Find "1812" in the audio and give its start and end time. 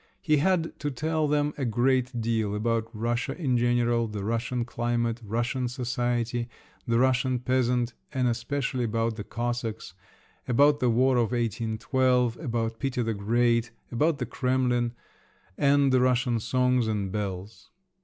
11.33-12.35